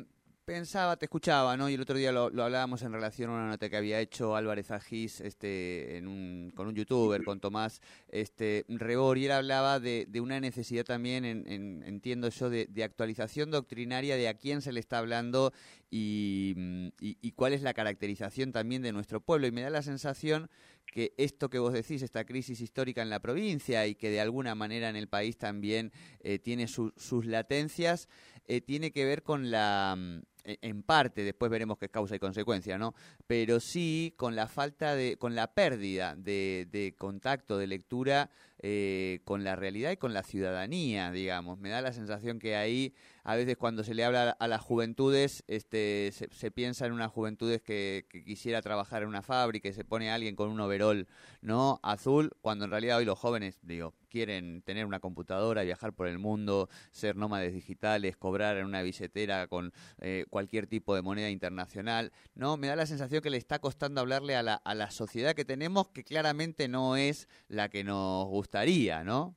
pensaba, 0.48 0.96
te 0.96 1.04
escuchaba, 1.04 1.58
¿no? 1.58 1.68
Y 1.68 1.74
el 1.74 1.82
otro 1.82 1.98
día 1.98 2.10
lo, 2.10 2.24
hablábamos 2.42 2.80
en 2.80 2.90
relación 2.90 3.28
a 3.28 3.34
una 3.34 3.48
nota 3.48 3.68
que 3.68 3.76
había 3.76 4.00
hecho 4.00 4.34
Álvarez 4.34 4.70
Agis 4.70 5.20
este, 5.20 5.98
en 5.98 6.08
un, 6.08 6.52
con 6.56 6.66
un 6.66 6.74
youtuber, 6.74 7.22
con 7.22 7.38
Tomás 7.38 7.82
este, 8.08 8.64
Rebor, 8.66 9.18
y 9.18 9.26
él 9.26 9.32
hablaba 9.32 9.78
de, 9.78 10.06
de 10.08 10.22
una 10.22 10.40
necesidad 10.40 10.86
también, 10.86 11.26
en, 11.26 11.82
entiendo 11.86 12.30
yo, 12.30 12.48
de, 12.48 12.66
actualización 12.82 13.50
doctrinaria 13.50 14.16
de 14.16 14.26
a 14.26 14.38
quién 14.38 14.62
se 14.62 14.72
le 14.72 14.80
está 14.80 14.96
hablando 14.96 15.52
y, 15.90 16.54
y 16.98 17.32
cuál 17.32 17.52
es 17.52 17.60
la 17.60 17.74
caracterización 17.74 18.50
también 18.50 18.80
de 18.80 18.92
nuestro 18.92 19.20
pueblo. 19.20 19.46
Y 19.46 19.52
me 19.52 19.60
da 19.60 19.68
la 19.68 19.82
sensación 19.82 20.48
que 20.90 21.14
esto 21.16 21.50
que 21.50 21.58
vos 21.58 21.72
decís, 21.72 22.02
esta 22.02 22.24
crisis 22.24 22.60
histórica 22.60 23.02
en 23.02 23.10
la 23.10 23.20
provincia 23.20 23.86
y 23.86 23.94
que 23.94 24.10
de 24.10 24.20
alguna 24.20 24.54
manera 24.54 24.88
en 24.88 24.96
el 24.96 25.08
país 25.08 25.36
también 25.36 25.92
eh, 26.20 26.38
tiene 26.38 26.66
sus 26.68 27.26
latencias, 27.26 28.08
eh, 28.46 28.60
tiene 28.60 28.90
que 28.90 29.04
ver 29.04 29.22
con 29.22 29.50
la, 29.50 29.94
mm, 29.96 30.20
en 30.60 30.82
parte, 30.82 31.24
después 31.24 31.50
veremos 31.50 31.78
qué 31.78 31.88
causa 31.88 32.16
y 32.16 32.18
consecuencia, 32.18 32.78
¿no? 32.78 32.94
Pero 33.26 33.60
sí 33.60 34.14
con 34.16 34.34
la 34.34 34.48
falta 34.48 34.94
de, 34.94 35.16
con 35.16 35.34
la 35.34 35.52
pérdida 35.52 36.14
de, 36.16 36.66
de 36.70 36.94
contacto, 36.96 37.58
de 37.58 37.66
lectura 37.66 38.30
eh, 38.60 39.20
con 39.24 39.44
la 39.44 39.54
realidad 39.54 39.92
y 39.92 39.96
con 39.96 40.12
la 40.12 40.24
ciudadanía, 40.24 41.12
digamos. 41.12 41.60
Me 41.60 41.68
da 41.68 41.80
la 41.80 41.92
sensación 41.92 42.40
que 42.40 42.56
ahí, 42.56 42.92
a 43.22 43.36
veces 43.36 43.56
cuando 43.56 43.84
se 43.84 43.94
le 43.94 44.02
habla 44.02 44.30
a 44.30 44.48
las 44.48 44.60
juventudes, 44.60 45.44
este, 45.46 46.10
se, 46.12 46.50
piensa 46.50 46.86
en 46.86 46.92
unas 46.92 47.12
juventudes 47.12 47.62
que, 47.62 48.06
quisiera 48.26 48.60
trabajar 48.60 49.02
en 49.04 49.10
una 49.10 49.22
fábrica 49.22 49.68
y 49.68 49.72
se 49.72 49.84
pone 49.84 50.10
alguien 50.10 50.34
con 50.34 50.50
un 50.50 50.58
overol, 50.58 51.06
¿no? 51.40 51.78
Azul, 51.84 52.32
cuando 52.40 52.64
en 52.64 52.72
realidad 52.72 52.98
hoy 52.98 53.04
los 53.04 53.16
jóvenes, 53.16 53.60
digo, 53.62 53.94
quieren 54.08 54.62
tener 54.62 54.86
una 54.86 54.98
computadora, 54.98 55.62
viajar 55.62 55.92
por 55.92 56.08
el 56.08 56.18
mundo, 56.18 56.68
ser 56.90 57.14
nómades 57.14 57.54
digitales, 57.54 58.16
cobrar 58.16 58.56
en 58.56 58.64
una 58.66 58.82
billetera 58.82 59.46
con 59.46 59.72
eh, 60.00 60.24
cualquier 60.30 60.66
tipo 60.66 60.96
de 60.96 61.02
moneda 61.02 61.30
internacional, 61.30 62.10
¿no? 62.34 62.56
Me 62.56 62.66
da 62.66 62.74
la 62.74 62.86
sensación 62.86 63.22
que 63.22 63.30
le 63.30 63.36
está 63.36 63.60
costando 63.60 64.00
hablarle 64.00 64.34
a 64.34 64.42
la, 64.42 64.54
a 64.54 64.74
la 64.74 64.90
sociedad 64.90 65.34
que 65.34 65.44
tenemos, 65.44 65.88
que 65.90 66.02
claramente 66.02 66.66
no 66.66 66.96
es 66.96 67.28
la 67.46 67.68
que 67.68 67.84
nos 67.84 68.26
gusta 68.26 68.47
gustaría, 68.48 69.04
¿no? 69.04 69.36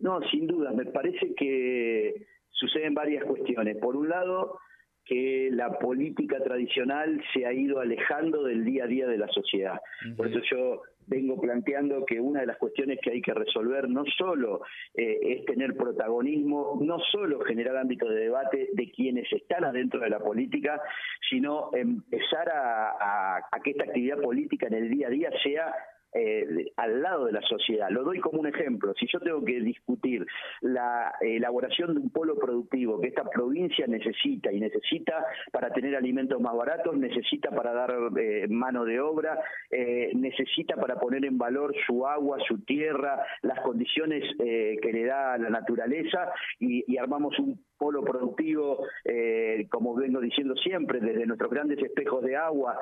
No, 0.00 0.20
sin 0.30 0.46
duda, 0.46 0.70
me 0.72 0.84
parece 0.84 1.34
que 1.34 2.26
suceden 2.50 2.92
varias 2.92 3.24
cuestiones. 3.24 3.78
Por 3.78 3.96
un 3.96 4.10
lado, 4.10 4.58
que 5.02 5.48
la 5.50 5.78
política 5.78 6.42
tradicional 6.44 7.22
se 7.32 7.46
ha 7.46 7.52
ido 7.54 7.80
alejando 7.80 8.42
del 8.44 8.64
día 8.64 8.84
a 8.84 8.86
día 8.86 9.06
de 9.06 9.16
la 9.16 9.28
sociedad. 9.28 9.80
Por 10.14 10.28
eso 10.28 10.40
yo 10.50 10.82
vengo 11.06 11.40
planteando 11.40 12.04
que 12.04 12.20
una 12.20 12.40
de 12.40 12.46
las 12.46 12.58
cuestiones 12.58 12.98
que 13.02 13.12
hay 13.12 13.22
que 13.22 13.32
resolver 13.32 13.88
no 13.88 14.04
solo 14.18 14.60
eh, 14.94 15.18
es 15.22 15.44
tener 15.46 15.74
protagonismo, 15.74 16.78
no 16.82 16.98
solo 17.10 17.40
generar 17.40 17.78
ámbitos 17.78 18.10
de 18.10 18.16
debate 18.16 18.68
de 18.74 18.90
quienes 18.90 19.32
están 19.32 19.64
adentro 19.64 20.00
de 20.00 20.10
la 20.10 20.18
política, 20.20 20.80
sino 21.30 21.70
empezar 21.72 22.48
a 22.50 23.60
que 23.64 23.70
esta 23.70 23.84
actividad 23.84 24.20
política 24.20 24.66
en 24.66 24.74
el 24.74 24.90
día 24.90 25.06
a 25.06 25.10
día 25.10 25.30
sea 25.42 25.72
eh, 26.14 26.66
al 26.76 27.02
lado 27.02 27.26
de 27.26 27.32
la 27.32 27.40
sociedad. 27.42 27.88
Lo 27.90 28.04
doy 28.04 28.20
como 28.20 28.40
un 28.40 28.46
ejemplo. 28.46 28.92
Si 28.98 29.06
yo 29.10 29.18
tengo 29.20 29.42
que 29.44 29.60
discutir 29.60 30.26
la 30.60 31.14
elaboración 31.20 31.94
de 31.94 32.00
un 32.00 32.10
polo 32.10 32.38
productivo 32.38 33.00
que 33.00 33.08
esta 33.08 33.24
provincia 33.24 33.86
necesita 33.86 34.52
y 34.52 34.60
necesita 34.60 35.24
para 35.50 35.70
tener 35.70 35.96
alimentos 35.96 36.40
más 36.40 36.54
baratos, 36.54 36.96
necesita 36.96 37.50
para 37.50 37.72
dar 37.72 37.94
eh, 38.18 38.46
mano 38.48 38.84
de 38.84 39.00
obra, 39.00 39.38
eh, 39.70 40.10
necesita 40.14 40.76
para 40.76 40.96
poner 40.96 41.24
en 41.24 41.38
valor 41.38 41.74
su 41.86 42.06
agua, 42.06 42.38
su 42.46 42.58
tierra, 42.64 43.24
las 43.42 43.60
condiciones 43.60 44.22
que 44.38 44.92
le 44.92 45.04
da 45.04 45.38
la 45.38 45.50
naturaleza 45.50 46.32
y, 46.58 46.96
armamos 46.96 47.36
un 47.38 47.58
polo 47.82 48.04
productivo, 48.04 48.86
como 49.68 49.96
vengo 49.96 50.20
diciendo 50.20 50.54
siempre, 50.54 51.00
desde 51.00 51.26
nuestros 51.26 51.50
grandes 51.50 51.82
espejos 51.82 52.22
de 52.22 52.36
agua, 52.36 52.78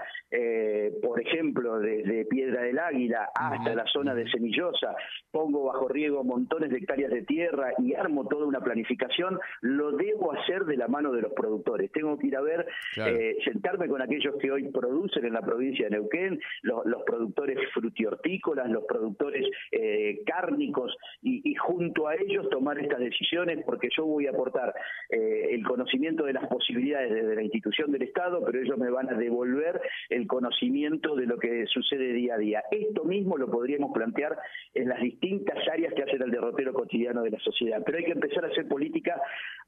por 1.02 1.20
ejemplo, 1.20 1.78
desde 1.78 2.26
Piedra 2.26 2.62
del 2.62 2.78
Águila, 2.78 3.30
hasta 3.34 3.74
la 3.74 3.86
zona 3.86 4.14
de 4.14 4.28
Semillosa, 4.28 4.94
pongo 5.30 5.64
bajo 5.64 5.88
riego 5.88 6.22
montones 6.22 6.70
de 6.70 6.78
hectáreas 6.78 7.10
de 7.10 7.22
tierra 7.22 7.72
y 7.78 7.94
armo 7.94 8.26
toda 8.28 8.44
una 8.44 8.60
planificación, 8.60 9.38
lo 9.62 9.92
debo 9.92 10.32
hacer 10.32 10.64
de 10.64 10.76
la 10.76 10.88
mano 10.88 11.12
de 11.12 11.22
los 11.22 11.32
productores. 11.32 11.90
Tengo 11.92 12.18
que 12.18 12.26
ir 12.26 12.36
a 12.36 12.42
ver, 12.42 12.66
eh, 12.96 13.36
sentarme 13.44 13.88
con 13.88 14.02
aquellos 14.02 14.36
que 14.36 14.50
hoy 14.50 14.68
producen 14.68 15.24
en 15.24 15.32
la 15.32 15.42
provincia 15.42 15.86
de 15.86 15.92
Neuquén, 15.92 16.40
los, 16.62 16.84
productores 17.06 17.58
frutihortícolas, 17.72 18.68
los 18.70 18.84
productores 18.84 19.46
eh, 19.72 20.20
cárnicos, 20.26 20.96
y, 21.22 21.54
junto 21.54 22.08
a 22.08 22.14
ellos 22.14 22.48
tomar 22.50 22.78
estas 22.78 23.00
decisiones, 23.00 23.62
porque 23.64 23.88
yo 23.96 24.04
voy 24.04 24.26
a 24.26 24.30
aportar 24.30 24.74
eh, 25.08 25.48
el 25.50 25.64
conocimiento 25.64 26.24
de 26.24 26.32
las 26.32 26.46
posibilidades 26.46 27.12
desde 27.12 27.34
la 27.34 27.42
institución 27.42 27.90
del 27.90 28.02
Estado, 28.02 28.44
pero 28.44 28.60
ellos 28.60 28.78
me 28.78 28.90
van 28.90 29.08
a 29.08 29.16
devolver 29.16 29.80
el 30.08 30.26
conocimiento 30.26 31.16
de 31.16 31.26
lo 31.26 31.38
que 31.38 31.66
sucede 31.66 32.12
día 32.12 32.34
a 32.34 32.38
día. 32.38 32.62
Esto 32.70 33.04
mismo 33.04 33.36
lo 33.36 33.50
podríamos 33.50 33.92
plantear 33.92 34.38
en 34.74 34.88
las 34.88 35.00
distintas 35.00 35.56
áreas 35.68 35.94
que 35.94 36.02
hacen 36.02 36.22
el 36.22 36.30
derrotero 36.30 36.72
cotidiano 36.72 37.22
de 37.22 37.30
la 37.30 37.38
sociedad. 37.40 37.82
Pero 37.84 37.98
hay 37.98 38.04
que 38.04 38.12
empezar 38.12 38.44
a 38.44 38.48
hacer 38.48 38.68
política 38.68 39.20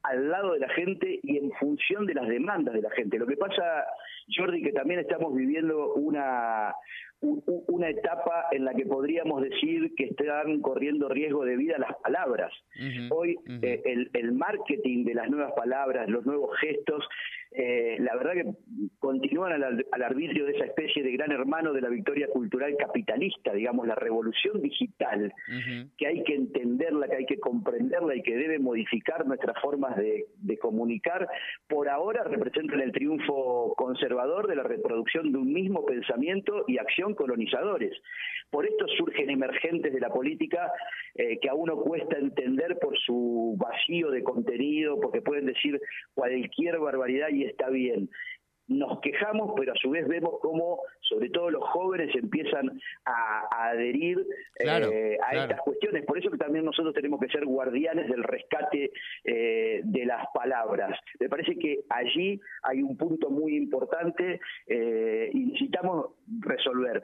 al 0.02 0.30
lado 0.30 0.52
de 0.52 0.60
la 0.60 0.68
gente 0.70 1.20
y 1.22 1.38
en 1.38 1.50
función 1.52 2.06
de 2.06 2.14
las 2.14 2.28
demandas 2.28 2.74
de 2.74 2.82
la 2.82 2.90
gente. 2.90 3.18
Lo 3.18 3.26
que 3.26 3.36
pasa, 3.36 3.84
Jordi, 4.36 4.62
que 4.62 4.72
también 4.72 5.00
estamos 5.00 5.34
viviendo 5.34 5.94
una, 5.94 6.72
una 7.22 7.88
etapa 7.88 8.46
en 8.50 8.64
la 8.64 8.74
que 8.74 8.84
podríamos 8.84 9.42
decir 9.42 9.94
que 9.96 10.04
están 10.04 10.60
corriendo 10.60 11.08
riesgo 11.08 11.44
de 11.44 11.56
vida 11.56 11.78
las 11.78 11.96
palabras. 12.02 12.52
Hoy 13.10 13.36
eh, 13.62 13.82
el, 13.84 14.10
el 14.12 14.32
marketing 14.32 15.04
de 15.04 15.14
las 15.14 15.30
nuevas 15.30 15.52
palabras, 15.52 16.08
los 16.08 16.26
nuevos 16.26 16.50
gestos, 16.58 17.04
eh, 17.54 17.96
la 18.00 18.16
verdad 18.16 18.32
que 18.32 18.54
continúan 18.98 19.52
al, 19.52 19.84
arbitrio 20.02 20.46
de 20.46 20.52
esa 20.52 20.64
especie 20.64 21.02
de 21.02 21.12
gran 21.12 21.32
hermano 21.32 21.72
de 21.74 21.82
la 21.82 21.90
victoria 21.90 22.26
cultural 22.28 22.74
capitalista, 22.78 23.52
digamos, 23.52 23.86
la 23.86 23.94
revolución 23.94 24.62
digital, 24.62 25.32
que 25.98 26.06
hay 26.06 26.22
que 26.24 26.34
entenderla, 26.34 27.08
que 27.08 27.16
hay 27.16 27.26
que 27.26 27.38
comprenderla 27.38 28.16
y 28.16 28.22
que 28.22 28.36
debe 28.36 28.58
modificar 28.58 29.26
nuestras 29.26 29.60
formas 29.60 29.96
de, 29.96 30.26
comunicar, 30.60 31.28
por 31.66 31.88
ahora 31.88 32.24
representan 32.24 32.80
el 32.80 32.92
triunfo 32.92 33.74
conservador 33.76 34.46
de 34.46 34.56
la 34.56 34.62
reproducción 34.62 35.32
de 35.32 35.38
un 35.38 35.52
mismo 35.52 35.84
pensamiento 35.84 36.64
y 36.68 36.78
acción 36.78 37.11
colonizadores. 37.14 37.92
Por 38.50 38.66
esto 38.66 38.86
surgen 38.98 39.30
emergentes 39.30 39.92
de 39.92 40.00
la 40.00 40.10
política 40.10 40.70
eh, 41.14 41.38
que 41.40 41.48
a 41.48 41.54
uno 41.54 41.76
cuesta 41.76 42.18
entender 42.18 42.78
por 42.78 42.98
su 42.98 43.56
vacío 43.58 44.10
de 44.10 44.22
contenido, 44.22 45.00
porque 45.00 45.22
pueden 45.22 45.46
decir 45.46 45.80
cualquier 46.14 46.78
barbaridad 46.78 47.28
y 47.30 47.44
está 47.44 47.70
bien 47.70 48.10
nos 48.78 49.00
quejamos, 49.00 49.52
pero 49.56 49.72
a 49.72 49.76
su 49.76 49.90
vez 49.90 50.06
vemos 50.08 50.34
cómo, 50.40 50.80
sobre 51.00 51.30
todo 51.30 51.50
los 51.50 51.62
jóvenes, 51.70 52.14
empiezan 52.14 52.80
a, 53.04 53.68
adherir 53.70 54.26
eh, 54.58 55.18
a 55.22 55.36
estas 55.36 55.60
cuestiones. 55.60 56.04
Por 56.04 56.18
eso 56.18 56.30
que 56.30 56.38
también 56.38 56.64
nosotros 56.64 56.94
tenemos 56.94 57.20
que 57.20 57.28
ser 57.28 57.44
guardianes 57.44 58.08
del 58.08 58.22
rescate 58.22 58.92
eh, 59.24 59.80
de 59.84 60.06
las 60.06 60.26
palabras. 60.34 60.98
Me 61.20 61.28
parece 61.28 61.56
que 61.56 61.80
allí 61.88 62.40
hay 62.62 62.82
un 62.82 62.96
punto 62.96 63.30
muy 63.30 63.56
importante 63.56 64.40
eh, 64.66 65.30
y 65.32 65.38
necesitamos 65.38 66.10
resolver 66.40 67.02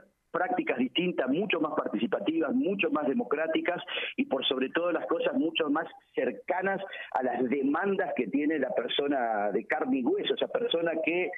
distintas, 0.78 1.28
mucho 1.28 1.60
más 1.60 1.74
participativas, 1.74 2.54
mucho 2.54 2.90
más 2.90 3.06
democráticas 3.06 3.82
y 4.16 4.24
por 4.24 4.46
sobre 4.46 4.70
todo 4.70 4.92
las 4.92 5.06
cosas 5.06 5.34
mucho 5.34 5.68
más 5.70 5.86
cercanas 6.14 6.80
a 7.12 7.22
las 7.22 7.48
demandas 7.48 8.12
que 8.16 8.26
tiene 8.28 8.58
la 8.58 8.70
persona 8.70 9.50
de 9.52 9.66
carne 9.66 9.98
y 9.98 10.04
hueso, 10.04 10.34
esa 10.34 10.48
persona 10.48 10.92
que 11.04 11.30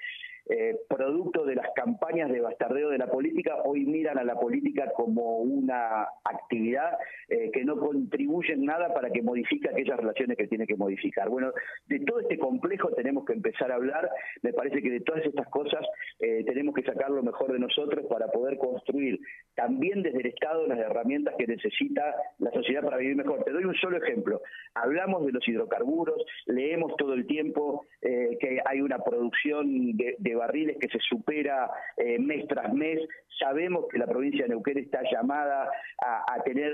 eh, 0.52 0.80
producto 0.88 1.44
de 1.44 1.54
las 1.54 1.68
campañas 1.76 2.28
de 2.28 2.40
bastardeo 2.40 2.90
de 2.90 2.98
la 2.98 3.06
política, 3.06 3.62
hoy 3.64 3.86
miran 3.86 4.18
a 4.18 4.24
la 4.24 4.34
política 4.34 4.90
como 4.96 5.38
una 5.38 6.08
actividad 6.24 6.98
eh, 7.28 7.52
que 7.52 7.64
no 7.64 7.76
contribuye 7.78 8.54
en 8.54 8.64
nada 8.64 8.92
para 8.92 9.10
que 9.10 9.22
modifique 9.22 9.68
aquellas 9.68 9.96
relaciones 9.96 10.36
que 10.36 10.48
tiene 10.48 10.66
que 10.66 10.74
modificar. 10.74 11.28
Bueno, 11.28 11.52
de 11.86 12.00
todo 12.00 12.18
este 12.18 12.36
complejo 12.36 12.88
tenemos 12.96 13.24
que 13.24 13.34
empezar 13.34 13.70
a 13.70 13.76
hablar, 13.76 14.10
me 14.42 14.52
parece 14.52 14.82
que 14.82 14.90
de 14.90 15.00
todas 15.02 15.24
estas 15.24 15.46
cosas 15.50 15.86
eh, 16.18 16.42
tenemos 16.44 16.74
que 16.74 16.82
sacar 16.82 17.12
lo 17.12 17.22
mejor 17.22 17.52
de 17.52 17.60
nosotros 17.60 18.04
para 18.06 18.26
poder 18.26 18.58
construir 18.58 19.20
también 19.54 20.02
desde 20.02 20.18
el 20.18 20.26
Estado 20.26 20.66
las 20.66 20.80
herramientas 20.80 21.36
que 21.38 21.46
necesita 21.46 22.12
la 22.40 22.50
sociedad 22.50 22.82
para 22.82 22.96
vivir 22.96 23.14
mejor. 23.14 23.44
Te 23.44 23.52
doy 23.52 23.64
un 23.64 23.74
solo 23.76 23.98
ejemplo, 23.98 24.42
hablamos 24.74 25.24
de 25.26 25.30
los 25.30 25.46
hidrocarburos, 25.46 26.24
leemos 26.46 26.96
todo 26.96 27.14
el 27.14 27.24
tiempo 27.28 27.86
que 28.00 28.60
hay 28.64 28.80
una 28.80 28.98
producción 28.98 29.96
de 29.96 30.39
barriles 30.40 30.78
que 30.80 30.88
se 30.88 30.98
supera 31.00 31.70
eh, 31.96 32.18
mes 32.18 32.46
tras 32.48 32.72
mes. 32.72 32.98
Sabemos 33.38 33.86
que 33.90 33.98
la 33.98 34.06
provincia 34.06 34.44
de 34.44 34.50
Neuquén 34.50 34.78
está 34.78 35.00
llamada 35.10 35.70
a, 35.98 36.42
tener 36.42 36.72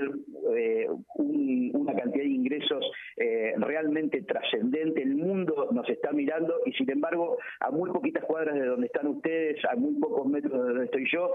eh, 0.55 0.87
una 1.15 1.93
cantidad 1.93 2.23
de 2.23 2.29
ingresos 2.29 2.83
eh, 3.17 3.53
realmente 3.57 4.21
trascendente. 4.23 5.01
El 5.01 5.15
mundo 5.15 5.69
nos 5.71 5.87
está 5.89 6.11
mirando 6.11 6.55
y 6.65 6.71
sin 6.73 6.89
embargo 6.89 7.37
a 7.59 7.71
muy 7.71 7.89
poquitas 7.91 8.23
cuadras 8.25 8.55
de 8.55 8.65
donde 8.65 8.87
están 8.87 9.07
ustedes, 9.07 9.63
a 9.65 9.75
muy 9.75 9.99
pocos 9.99 10.25
metros 10.27 10.53
de 10.53 10.67
donde 10.69 10.85
estoy 10.85 11.05
yo, 11.11 11.33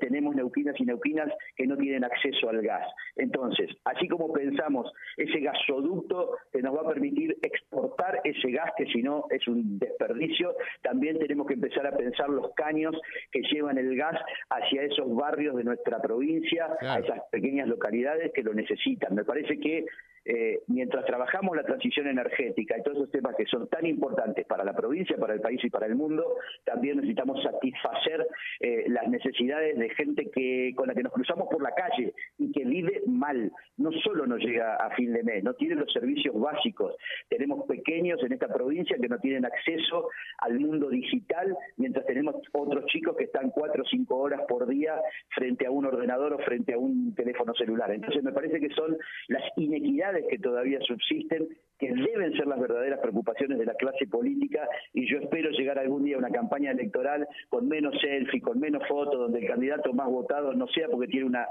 tenemos 0.00 0.34
neuquinas 0.34 0.74
y 0.78 0.84
neuquinas 0.84 1.32
que 1.56 1.66
no 1.66 1.76
tienen 1.76 2.04
acceso 2.04 2.48
al 2.48 2.62
gas. 2.62 2.86
Entonces, 3.16 3.70
así 3.84 4.08
como 4.08 4.32
pensamos 4.32 4.90
ese 5.16 5.40
gasoducto 5.40 6.36
que 6.52 6.62
nos 6.62 6.76
va 6.76 6.82
a 6.82 6.92
permitir 6.92 7.36
exportar 7.42 8.20
ese 8.24 8.50
gas 8.50 8.70
que 8.76 8.86
si 8.86 9.02
no 9.02 9.24
es 9.30 9.46
un 9.48 9.78
desperdicio, 9.78 10.54
también 10.82 11.18
tenemos 11.18 11.46
que 11.46 11.56
empezar 11.58 11.86
a 11.86 11.96
pensar 11.96 12.28
los 12.28 12.52
caños 12.54 12.94
que 13.30 13.42
llevan 13.42 13.78
el 13.78 13.96
gas 13.96 14.18
hacia 14.50 14.82
esos 14.82 15.14
barrios 15.14 15.56
de 15.56 15.64
nuestra 15.64 16.00
provincia, 16.00 16.68
a 16.80 16.98
esas 16.98 17.20
pequeñas 17.30 17.68
localidades 17.68 18.32
que 18.32 18.42
lo 18.42 18.54
necesitan. 18.54 19.14
Me 19.14 19.24
parece 19.24 19.58
que 19.58 19.84
eh, 20.24 20.60
mientras 20.66 21.06
trabajamos 21.06 21.56
la 21.56 21.62
transición 21.62 22.06
energética 22.06 22.76
y 22.76 22.82
todos 22.82 22.98
esos 22.98 23.10
temas 23.10 23.34
que 23.34 23.46
son 23.46 23.66
tan 23.68 23.86
importantes 23.86 24.44
para 24.46 24.62
la 24.62 24.74
provincia, 24.74 25.16
para 25.16 25.32
el 25.32 25.40
país 25.40 25.58
y 25.64 25.70
para 25.70 25.86
el 25.86 25.94
mundo, 25.94 26.36
también 26.64 26.96
necesitamos 26.96 27.42
satisfacer 27.42 28.26
eh, 28.60 28.84
las 28.88 29.08
necesidades 29.08 29.78
de 29.78 29.88
gente 29.90 30.30
que 30.30 30.74
con 30.76 30.88
la 30.88 30.94
que 30.94 31.02
nos 31.02 31.14
cruzamos 31.14 31.48
por 31.50 31.62
la 31.62 31.74
calle 31.74 32.12
que 32.52 32.64
vive 32.64 33.02
mal. 33.06 33.52
No 33.76 33.92
solo 33.92 34.26
no 34.26 34.36
llega 34.36 34.76
a 34.76 34.90
fin 34.94 35.12
de 35.12 35.22
mes, 35.22 35.44
no 35.44 35.54
tiene 35.54 35.76
los 35.76 35.92
servicios 35.92 36.38
básicos. 36.38 36.94
Tenemos 37.28 37.66
pequeños 37.66 38.22
en 38.22 38.32
esta 38.32 38.48
provincia 38.48 38.96
que 39.00 39.08
no 39.08 39.18
tienen 39.18 39.44
acceso 39.44 40.08
al 40.38 40.58
mundo 40.58 40.88
digital, 40.88 41.56
mientras 41.76 42.04
tenemos 42.06 42.36
otros 42.52 42.86
chicos 42.86 43.16
que 43.16 43.24
están 43.24 43.50
cuatro 43.50 43.82
o 43.82 43.86
cinco 43.86 44.16
horas 44.16 44.42
por 44.48 44.66
día 44.66 44.94
frente 45.34 45.66
a 45.66 45.70
un 45.70 45.86
ordenador 45.86 46.34
o 46.34 46.38
frente 46.38 46.74
a 46.74 46.78
un 46.78 47.14
teléfono 47.14 47.54
celular. 47.54 47.90
Entonces 47.90 48.22
me 48.22 48.32
parece 48.32 48.60
que 48.60 48.70
son 48.70 48.96
las 49.28 49.42
inequidades 49.56 50.26
que 50.28 50.38
todavía 50.38 50.78
subsisten, 50.80 51.48
que 51.78 51.92
deben 51.92 52.32
ser 52.32 52.46
las 52.46 52.58
verdaderas 52.58 53.00
preocupaciones 53.00 53.58
de 53.58 53.64
la 53.64 53.74
clase 53.74 54.06
política 54.06 54.68
y 54.92 55.10
yo 55.10 55.18
espero 55.18 55.50
llegar 55.50 55.78
algún 55.78 56.04
día 56.04 56.16
a 56.16 56.18
una 56.18 56.30
campaña 56.30 56.72
electoral 56.72 57.26
con 57.48 57.68
menos 57.68 57.94
selfie, 58.00 58.40
con 58.40 58.58
menos 58.58 58.82
fotos, 58.88 59.18
donde 59.18 59.38
el 59.40 59.46
candidato 59.46 59.92
más 59.92 60.08
votado 60.08 60.52
no 60.54 60.66
sea 60.68 60.88
porque 60.88 61.06
tiene 61.06 61.26
una, 61.26 61.46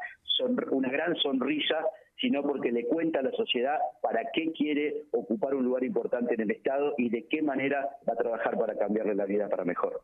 una 0.72 0.90
gran 0.90 1.16
sonrisa, 1.16 1.86
sino 2.20 2.42
porque 2.44 2.72
le 2.72 2.86
cuenta 2.86 3.20
a 3.20 3.24
la 3.24 3.32
sociedad 3.32 3.78
para 4.02 4.22
qué 4.34 4.52
quiere 4.52 5.06
ocupar 5.12 5.56
un 5.56 5.64
lugar 5.64 5.84
importante 5.84 6.34
en 6.34 6.42
el 6.42 6.52
Estado 6.52 6.94
y 6.98 7.10
de 7.10 7.28
qué 7.28 7.42
manera 7.42 7.88
va 8.08 8.14
a 8.14 8.18
trabajar 8.18 8.58
para 8.58 8.78
cambiarle 8.78 9.16
la 9.16 9.26
vida 9.26 9.48
para 9.48 9.64
mejor. 9.64 10.02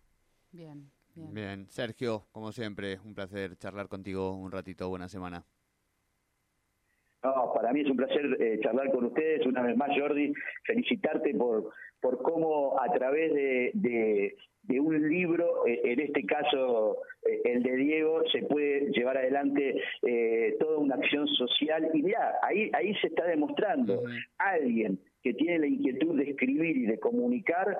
Bien, 0.52 0.90
bien. 1.16 1.34
Bien, 1.34 1.68
Sergio, 1.70 2.28
como 2.32 2.52
siempre, 2.52 3.00
un 3.04 3.14
placer 3.14 3.58
charlar 3.58 3.88
contigo 3.88 4.36
un 4.36 4.52
ratito. 4.52 4.88
Buena 4.90 5.10
semana. 5.10 5.44
No, 7.24 7.54
para 7.54 7.72
mí 7.72 7.82
es 7.82 7.90
un 7.90 7.96
placer 7.96 8.38
eh, 8.40 8.60
charlar 8.62 8.92
con 8.92 9.06
ustedes. 9.06 9.46
Una 9.46 9.62
vez 9.62 9.78
más, 9.78 9.90
Jordi, 9.98 10.34
felicitarte 10.66 11.34
por, 11.36 11.72
por 12.02 12.22
cómo 12.22 12.78
a 12.82 12.92
través 12.92 13.34
de, 13.34 14.36
de, 14.64 14.80
un 14.80 15.10
libro, 15.10 15.66
eh, 15.66 15.80
en 15.86 16.02
este 16.02 16.26
caso 16.26 16.98
eh, 17.26 17.42
el 17.46 17.64
de 17.64 17.76
Diego, 17.78 18.24
se 18.30 18.42
puede 18.44 18.92
llevar 18.92 19.18
adelante 19.18 19.82
toda 20.60 20.78
una 20.80 20.96
acción 20.96 21.26
social. 21.30 21.90
Y 21.94 22.04
mira, 22.04 22.34
ahí, 22.42 22.70
ahí 22.74 22.94
se 22.96 23.08
está 23.08 23.24
demostrando, 23.26 24.04
alguien 24.38 25.00
que 25.22 25.34
tiene 25.34 25.60
la 25.60 25.68
inquietud 25.68 26.18
de 26.18 26.32
escribir 26.32 26.76
y 26.76 26.86
de 26.88 27.00
comunicar, 27.00 27.78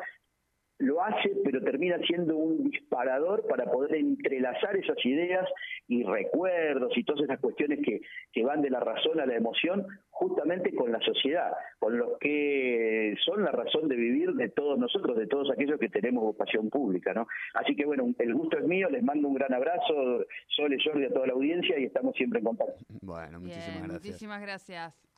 lo 0.80 1.04
hace, 1.04 1.32
pero 1.44 1.62
termina 1.62 1.98
siendo 2.08 2.38
un 2.38 2.70
disparador 2.70 3.46
para 3.48 3.66
poder 3.66 3.96
entrelazar 3.96 4.76
esas 4.78 4.98
ideas 5.06 5.48
y 5.88 6.04
recuerdos 6.04 6.98
y 6.98 7.04
todas 7.04 7.24
esas 7.24 7.40
cuestiones 7.40 7.80
que, 7.84 8.02
que 8.32 8.44
van 8.44 8.62
de 8.62 8.70
la 8.70 8.80
razón 8.80 9.20
a 9.20 9.26
la 9.26 9.36
emoción, 9.36 9.86
justamente 10.10 10.74
con 10.74 10.92
la 10.92 11.00
sociedad, 11.02 11.52
con 11.80 11.98
los 11.98 12.18
que 12.20 13.16
son 13.26 13.44
la 13.44 13.52
razón 13.52 13.88
de 13.88 13.96
vivir 13.96 14.34
de 14.34 14.50
todos 14.50 14.80
nosotros, 14.80 15.18
de 15.18 15.28
todos 15.28 15.52
aquellos 15.52 15.80
que 15.80 15.90
tenemos 15.90 16.24
vocación 16.24 16.70
pública, 16.70 17.14
¿no? 17.14 17.28
Así 17.56 17.76
que 17.76 17.86
bueno, 17.86 18.14
el 18.18 18.34
gusto 18.34 18.58
es 18.58 18.66
mío, 18.66 18.90
les 18.90 19.04
mando 19.04 19.28
un 19.28 19.36
gran 19.36 19.54
abrazo, 19.54 20.26
Sole, 20.48 20.78
Jordi, 20.84 21.06
a 21.06 21.14
toda 21.14 21.28
la 21.28 21.34
audiencia 21.34 21.78
y 21.80 21.86
estamos 21.86 22.16
siempre 22.16 22.40
en 22.40 22.46
contacto. 22.46 22.84
Bueno, 23.02 23.40
muchísimas 23.40 23.84
gracias. 23.84 24.06
Muchísimas 24.06 24.42
gracias. 24.42 25.13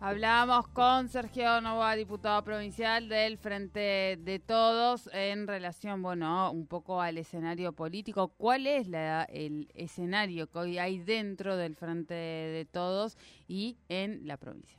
Hablábamos 0.00 0.68
con 0.68 1.08
Sergio 1.08 1.60
Nova, 1.60 1.96
diputado 1.96 2.44
provincial 2.44 3.08
del 3.08 3.36
Frente 3.36 4.16
de 4.22 4.38
Todos, 4.38 5.10
en 5.12 5.48
relación, 5.48 6.02
bueno, 6.02 6.52
un 6.52 6.68
poco 6.68 7.00
al 7.02 7.18
escenario 7.18 7.72
político. 7.72 8.28
¿Cuál 8.28 8.68
es 8.68 8.86
la, 8.86 9.24
el 9.24 9.68
escenario 9.74 10.48
que 10.48 10.58
hoy 10.60 10.78
hay 10.78 10.98
dentro 10.98 11.56
del 11.56 11.74
Frente 11.74 12.14
de 12.14 12.64
Todos 12.64 13.18
y 13.48 13.76
en 13.88 14.24
la 14.24 14.36
provincia? 14.36 14.78